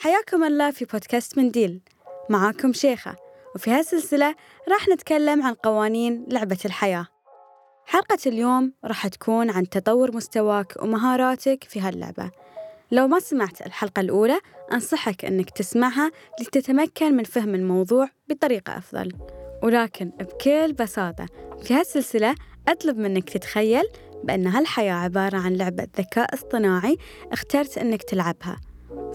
[0.00, 1.80] حياكم الله في بودكاست منديل
[2.30, 3.16] معاكم شيخة.
[3.54, 4.34] وفي هالسلسلة
[4.68, 7.06] راح نتكلم عن قوانين لعبة الحياة.
[7.86, 12.30] حلقة اليوم راح تكون عن تطور مستواك ومهاراتك في هاللعبة.
[12.90, 14.40] لو ما سمعت الحلقة الأولى
[14.72, 16.10] أنصحك أنك تسمعها
[16.40, 19.12] لتتمكن من فهم الموضوع بطريقة أفضل.
[19.62, 21.26] ولكن بكل بساطة
[21.62, 22.34] في هالسلسلة
[22.68, 23.84] أطلب منك تتخيل
[24.24, 26.96] بأن هالحياة عبارة عن لعبة ذكاء اصطناعي
[27.32, 28.60] اخترت أنك تلعبها.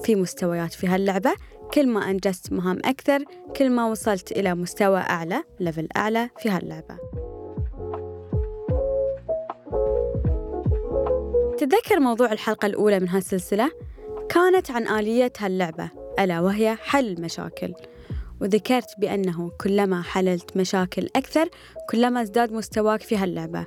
[0.03, 1.33] في مستويات في هاللعبة.
[1.73, 3.23] كل ما أنجزت مهام أكثر
[3.57, 6.97] كل ما وصلت إلى مستوى أعلى ليفل أعلى في هاللعبة.
[11.57, 13.71] تتذكر موضوع الحلقة الأولى من هالسلسلة؟
[14.29, 17.73] كانت عن آلية هاللعبة ألا وهي حل المشاكل
[18.41, 21.49] وذكرت بأنه كلما حللت مشاكل أكثر
[21.89, 23.65] كلما ازداد مستواك في هاللعبة.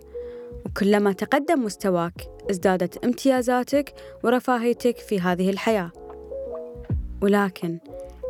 [0.76, 3.94] وكلما تقدم مستواك ازدادت امتيازاتك
[4.24, 5.90] ورفاهيتك في هذه الحياة
[7.22, 7.78] ولكن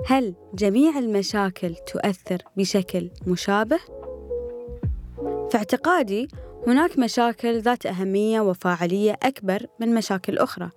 [0.07, 3.79] هل جميع المشاكل تؤثر بشكل مشابه؟
[5.51, 6.29] في اعتقادي
[6.67, 10.71] هناك مشاكل ذات أهمية وفاعلية أكبر من مشاكل أخرى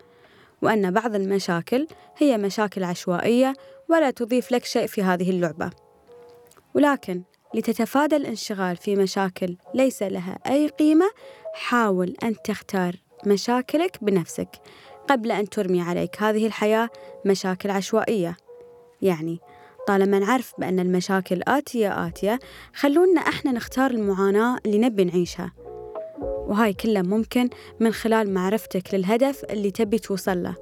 [0.62, 3.54] وأن بعض المشاكل هي مشاكل عشوائية
[3.90, 5.70] ولا تضيف لك شيء في هذه اللعبة
[6.74, 7.24] ولكن
[7.54, 11.06] لتتفادى الانشغال في مشاكل ليس لها أي قيمة
[11.54, 14.50] حاول أن تختار مشاكلك بنفسك
[15.10, 16.24] قبل أن ترمي عليك.
[16.24, 16.90] هذه الحياة
[17.26, 18.38] مشاكل عشوائية.
[19.02, 19.40] يعني
[19.88, 22.40] طالما نعرف بأن المشاكل آتية آتية
[22.76, 25.52] خلونا إحنا نختار المعاناة اللي نبي نعيشها.
[26.20, 30.56] وهاي كلها ممكن من خلال معرفتك للهدف اللي تبي توصل له.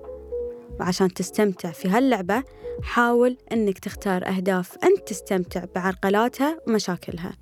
[0.80, 2.44] وعشان تستمتع في هاللعبة
[2.84, 7.34] حاول أنك تختار أهداف أنت تستمتع بعرقلاتها ومشاكلها.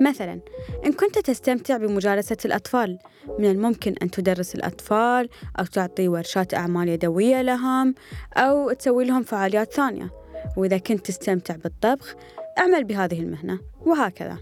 [0.00, 0.40] مثلا
[0.86, 2.98] إن كنت تستمتع بمجالسة الأطفال
[3.38, 7.94] من الممكن أن تدرس الأطفال أو تعطي ورشات أعمال يدوية لهم
[8.36, 10.10] أو تسوي لهم فعاليات ثانية.
[10.56, 12.14] وإذا كنت تستمتع بالطبخ
[12.58, 13.58] أعمل بهذه المهنة.
[13.80, 14.38] وهكذا.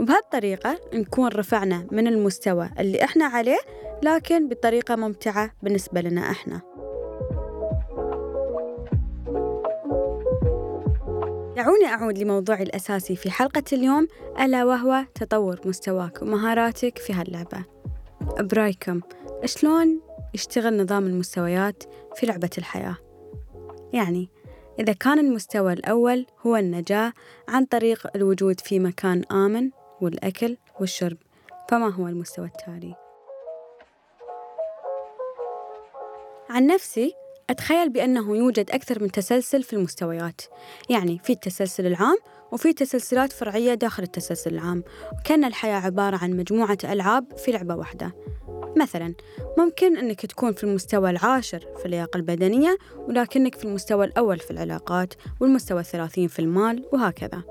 [0.00, 3.58] وبهالطريقة نكون رفعنا من المستوى اللي إحنا عليه
[4.02, 6.67] لكن بطريقة ممتعة بالنسبة لنا إحنا.
[11.58, 14.08] دعوني أعود لموضوعي الأساسي في حلقة اليوم
[14.40, 17.64] ألا وهو تطور مستواك ومهاراتك في هاللعبة
[18.40, 19.00] برأيكم
[19.44, 20.00] شلون
[20.34, 21.82] يشتغل نظام المستويات
[22.16, 22.96] في لعبة الحياة
[23.92, 24.28] يعني
[24.78, 27.12] إذا كان المستوى الأول هو النجاة
[27.48, 29.70] عن طريق الوجود في مكان آمن
[30.00, 31.16] والأكل والشرب
[31.70, 32.94] فما هو المستوى التالي؟
[36.50, 37.14] عن نفسي
[37.50, 40.40] أتخيل بأنه يوجد أكثر من تسلسل في المستويات.
[40.90, 42.16] يعني في التسلسل العام
[42.52, 44.84] وفي تسلسلات فرعية داخل التسلسل العام.
[45.20, 48.14] وكان الحياة عبارة عن مجموعة ألعاب في لعبة واحدة.
[48.76, 49.14] مثلا
[49.58, 55.14] ممكن أنك تكون في المستوى العاشر في اللياقة البدنية ولكنك في المستوى الأول في العلاقات
[55.40, 57.42] والمستوى الثلاثين في المال وهكذا.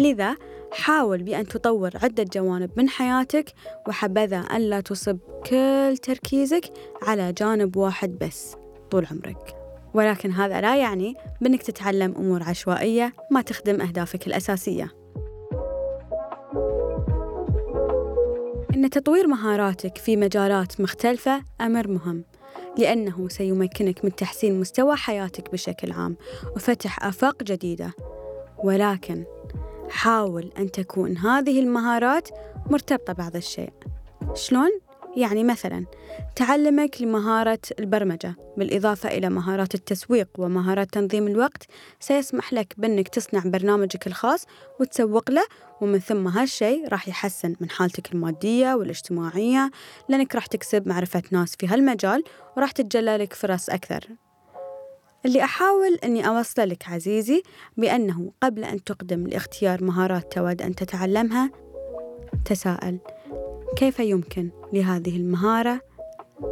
[0.00, 0.36] لذا
[0.72, 3.52] حاول بأن تطور عدة جوانب من حياتك
[3.88, 6.64] وحبذا ألا تصب كل تركيزك
[7.02, 8.57] على جانب واحد بس.
[8.90, 9.56] طول عمرك.
[9.94, 14.94] ولكن هذا لا يعني بأنك تتعلم أمور عشوائية ما تخدم أهدافك الأساسية.
[18.74, 22.24] إن تطوير مهاراتك في مجالات مختلفة أمر مهم
[22.78, 26.16] لأنه سيمكنك من تحسين مستوى حياتك بشكل عام
[26.56, 27.92] وفتح آفاق جديدة.
[28.64, 29.24] ولكن
[29.90, 32.28] حاول أن تكون هذه المهارات
[32.70, 33.72] مرتبطة بعض الشيء.
[34.34, 34.70] شلون؟
[35.16, 35.84] يعني مثلا
[36.36, 41.66] تعلمك لمهارة البرمجة بالإضافة إلى مهارات التسويق ومهارات تنظيم الوقت
[42.00, 44.46] سيسمح لك بأنك تصنع برنامجك الخاص
[44.80, 45.46] وتسوق له
[45.80, 49.70] ومن ثم هالشيء راح يحسن من حالتك المادية والاجتماعية
[50.08, 52.24] لأنك راح تكسب معرفة ناس في هالمجال
[52.56, 54.08] وراح تتجلى لك فرص أكثر.
[55.26, 57.42] اللي أحاول أني أوصل لك عزيزي
[57.76, 61.50] بأنه قبل أن تقدم لاختيار مهارات تود أن تتعلمها
[62.44, 62.98] تساءل
[63.76, 65.80] كيف يمكن لهذه المهارة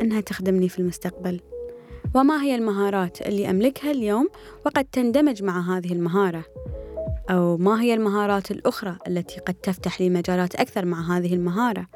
[0.03, 1.41] أنها تخدمني في المستقبل؟
[2.15, 4.29] وما هي المهارات اللي أملكها اليوم
[4.67, 6.45] وقد تندمج مع هذه المهارة؟
[7.31, 11.87] أو ما هي المهارات الأخرى التي قد تفتح لي مجالات أكثر مع هذه المهارة؟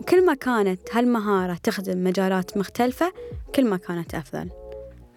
[0.00, 3.12] وكل ما كانت هالمهارة تخدم مجالات مختلفة
[3.54, 4.50] كل ما كانت أفضل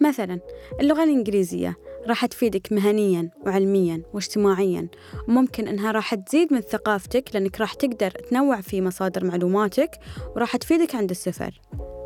[0.01, 0.39] مثلا
[0.81, 4.87] اللغة الإنجليزية راح تفيدك مهنيا وعلميا واجتماعيا.
[5.27, 9.99] وممكن إنها راح تزيد من ثقافتك لأنك راح تقدر تنوع في مصادر معلوماتك
[10.35, 11.61] وراح تفيدك عند السفر.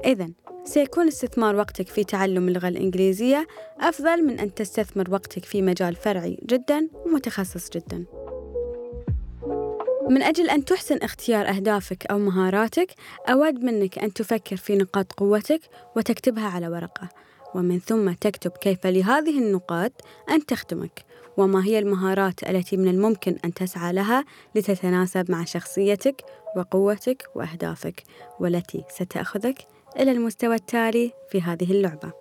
[0.06, 0.30] اذا
[0.64, 3.48] سيكون استثمار وقتك في تعلم اللغة الإنجليزية
[3.80, 8.06] أفضل من أن تستثمر وقتك في مجال فرعي جدا ومتخصص جدا.
[10.10, 12.94] من أجل أن تحسن اختيار أهدافك أو مهاراتك
[13.30, 15.62] أود منك أن تفكر في نقاط قوتك
[15.96, 17.10] وتكتبها على ورقة.
[17.56, 19.92] ومن ثم تكتب كيف لهذه النقاط
[20.30, 21.06] أن تخدمك
[21.38, 24.26] وما هي المهارات التي من الممكن أن تسعى لها
[24.56, 26.22] لتتناسب مع شخصيتك
[26.56, 28.04] وقوتك وأهدافك
[28.40, 29.68] والتي ستأخذك
[30.00, 32.14] إلى المستوى التالي في هذه اللعبة.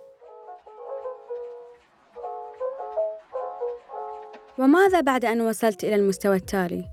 [4.57, 6.85] وماذا بعد أن وصلت إلى المستوى التالي؟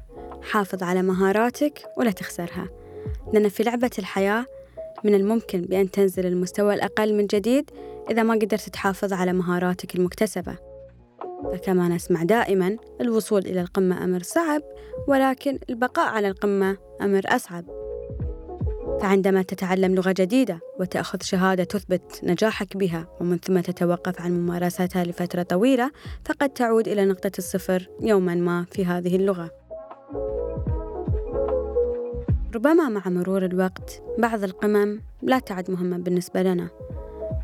[0.43, 2.69] حافظ على مهاراتك ولا تخسرها
[3.33, 4.47] لأن في لعبة الحياة
[5.07, 7.71] من الممكن بأن تنزل المستوى الأقل من جديد
[8.11, 10.57] إذا ما قدرت تحافظ على مهاراتك المكتسبة.
[11.53, 14.63] فكما نسمع دائما الوصول إلى القمة أمر صعب
[15.09, 17.65] ولكن البقاء على القمة أمر أصعب.
[19.01, 25.43] فعندما تتعلم لغة جديدة وتأخذ شهادة تثبت نجاحك بها ومن ثم تتوقف عن ممارستها لفترة
[25.43, 25.91] طويلة
[26.25, 29.66] فقد تعود إلى نقطة الصفر يوما ما في هذه اللغة.
[32.55, 36.69] ربما مع مرور الوقت بعض القمم لا تعد مهمة بالنسبة لنا.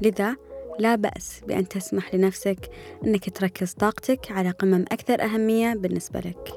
[0.03, 0.37] لذا
[0.79, 2.71] لا بأس بأن تسمح لنفسك
[3.07, 6.53] أنك تركز طاقتك على قمم أكثر أهمية بالنسبة لك.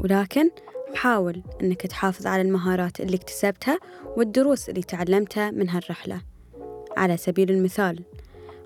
[0.00, 0.50] ولكن
[0.94, 3.78] حاول أنك تحافظ على المهارات اللي اكتسبتها
[4.16, 6.20] والدروس اللي تعلمتها من هالرحلة.
[6.96, 8.02] على سبيل المثال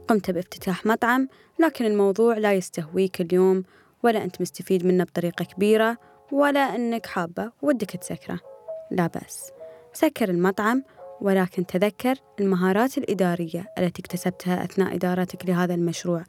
[0.08, 3.64] قمت بافتتاح مطعم لكن الموضوع لا يستهويك اليوم
[4.02, 5.98] ولا أنت مستفيد منه بطريقة كبيرة
[6.32, 8.49] ولا أنك حابة ودك تسكره.
[8.90, 9.52] لا بأس.
[9.92, 10.84] سكر المطعم
[11.20, 16.22] ولكن تذكر المهارات الإدارية التي اكتسبتها أثناء إدارتك لهذا المشروع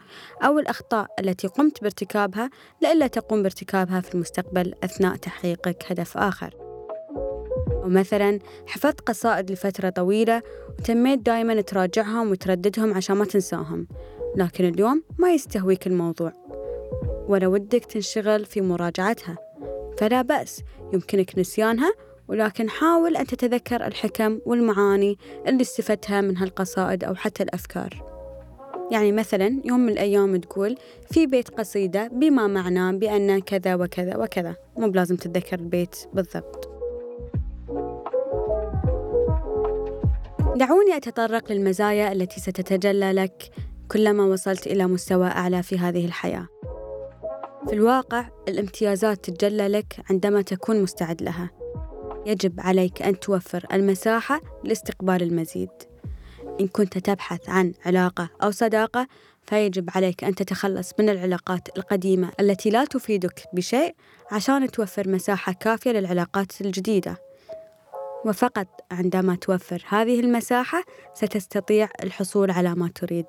[0.43, 2.49] أو الأخطاء التي قمت بارتكابها
[2.81, 6.55] لئلا تقوم بارتكابها في المستقبل أثناء تحقيقك هدف آخر.
[7.69, 10.41] ومثلا حفظت قصائد لفترة طويلة
[10.79, 13.87] وتميت دائما تراجعهم وترددهم عشان ما تنساهم
[14.35, 16.33] لكن اليوم ما يستهويك الموضوع.
[17.27, 19.37] ولا ودك تنشغل في مراجعتها.
[19.97, 20.61] فلا بأس
[20.93, 21.93] يمكنك نسيانها
[22.31, 25.17] ولكن حاول أن تتذكر الحكم والمعاني
[25.47, 28.03] اللي استفدتها من هالقصائد أو حتى الأفكار.
[28.91, 30.75] يعني مثلا يوم من الأيام تقول
[31.11, 34.55] في بيت قصيدة بما معناه بأن كذا وكذا وكذا.
[34.77, 36.69] مو بلازم تتذكر البيت بالضبط.
[40.55, 43.49] دعوني أتطرق للمزايا التي ستتجلى لك
[43.91, 46.47] كلما وصلت إلى مستوى أعلى في هذه الحياة.
[47.67, 51.60] في الواقع الامتيازات تتجلى لك عندما تكون مستعد لها.
[52.25, 55.69] يجب عليك أن توفر المساحة لاستقبال المزيد.
[56.59, 59.07] إن كنت تبحث عن علاقة أو صداقة
[59.43, 63.95] فيجب عليك أن تتخلص من العلاقات القديمة التي لا تفيدك بشيء
[64.31, 67.17] عشان توفر مساحة كافية للعلاقات الجديدة.
[68.25, 70.83] وفقط عندما توفر هذه المساحة
[71.13, 73.25] ستستطيع الحصول على ما تريد.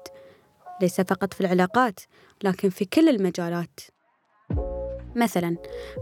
[0.82, 2.00] ليس فقط في العلاقات
[2.44, 3.80] لكن في كل المجالات.
[5.16, 5.56] مثلا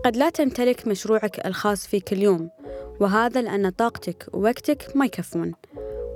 [0.05, 2.51] قد لا تمتلك مشروعك الخاص فيك اليوم
[3.01, 5.55] وهذا لأن طاقتك ووقتك ما يكفون.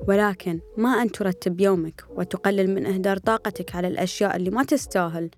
[0.08, 5.30] ولكن ما أن ترتب يومك وتقلل من إهدار طاقتك على الأشياء اللي ما تستاهل.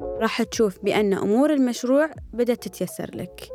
[0.00, 3.48] راح تشوف بأن أمور المشروع بدأت تتيسر لك.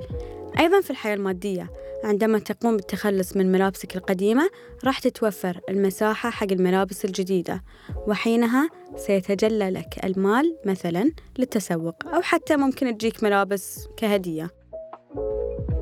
[0.59, 1.69] أيضا في الحياة المادية
[2.03, 4.49] عندما تقوم بالتخلص من ملابسك القديمة
[4.85, 7.63] راح تتوفر المساحة حق الملابس الجديدة
[8.07, 14.49] وحينها سيتجلى لك المال مثلا للتسوق أو حتى ممكن تجيك ملابس كهدية.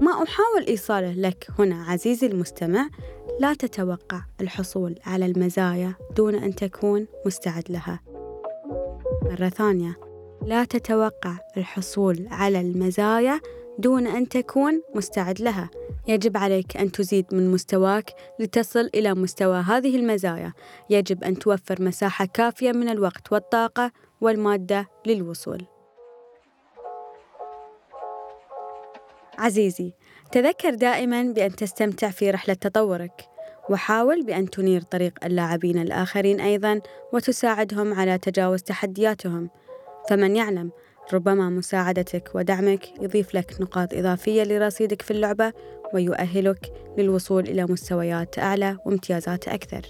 [0.01, 2.89] ما أحاول إيصاله لك هنا عزيزي المستمع
[3.39, 7.99] لا تتوقع الحصول على المزايا دون أن تكون مستعد لها.
[9.21, 9.99] مرة ثانية
[10.45, 13.41] لا تتوقع الحصول على المزايا
[13.79, 15.69] دون أن تكون مستعد لها.
[16.07, 20.53] يجب عليك أن تزيد من مستواك لتصل إلى مستوى هذه المزايا.
[20.89, 23.91] يجب أن توفر مساحة كافية من الوقت والطاقة
[24.21, 25.65] والمادة للوصول.
[29.37, 29.93] عزيزي
[30.31, 33.29] تذكر دائما بأن تستمتع في رحلة تطورك
[33.69, 36.81] وحاول بأن تنير طريق اللاعبين الآخرين أيضا
[37.13, 39.49] وتساعدهم على تجاوز تحدياتهم.
[40.09, 40.71] فمن يعلم
[41.13, 45.53] ربما مساعدتك ودعمك يضيف لك نقاط إضافية لرصيدك في اللعبة
[45.93, 49.81] ويؤهلك للوصول إلى مستويات أعلى وامتيازات أكثر.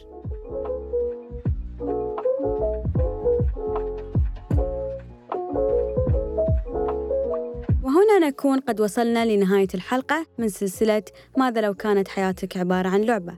[7.84, 11.03] وهنا نكون قد وصلنا لنهاية الحلقة من سلسلة
[11.38, 13.38] ماذا لو كانت حياتك عبارة عن لعبة.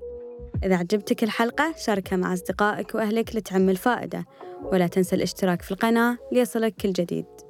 [0.64, 4.26] إذا عجبتك الحلقة شاركها مع أصدقائك وأهلك لتعم الفائدة.
[4.64, 7.47] ولا تنسى الاشتراك في القناة ليصلك كل جديد.